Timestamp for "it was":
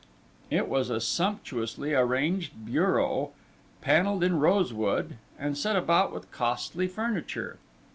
0.49-0.89